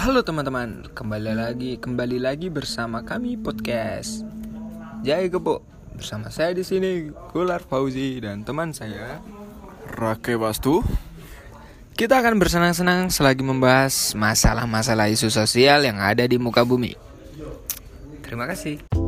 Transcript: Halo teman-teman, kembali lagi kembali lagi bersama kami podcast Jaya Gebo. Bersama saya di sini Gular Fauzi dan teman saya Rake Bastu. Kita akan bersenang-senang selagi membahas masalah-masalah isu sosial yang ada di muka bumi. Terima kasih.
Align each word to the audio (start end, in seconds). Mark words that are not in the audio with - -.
Halo 0.00 0.24
teman-teman, 0.24 0.88
kembali 0.96 1.36
lagi 1.36 1.76
kembali 1.76 2.24
lagi 2.24 2.48
bersama 2.48 3.04
kami 3.04 3.36
podcast 3.36 4.24
Jaya 5.04 5.28
Gebo. 5.28 5.60
Bersama 5.92 6.32
saya 6.32 6.56
di 6.56 6.64
sini 6.64 7.12
Gular 7.36 7.60
Fauzi 7.60 8.16
dan 8.16 8.40
teman 8.40 8.72
saya 8.72 9.20
Rake 10.00 10.40
Bastu. 10.40 10.80
Kita 11.92 12.16
akan 12.16 12.40
bersenang-senang 12.40 13.12
selagi 13.12 13.44
membahas 13.44 14.16
masalah-masalah 14.16 15.12
isu 15.12 15.28
sosial 15.28 15.84
yang 15.84 16.00
ada 16.00 16.24
di 16.24 16.40
muka 16.40 16.64
bumi. 16.64 16.96
Terima 18.24 18.48
kasih. 18.48 18.99